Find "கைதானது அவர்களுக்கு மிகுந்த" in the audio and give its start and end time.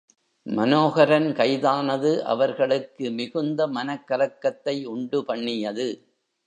1.33-3.67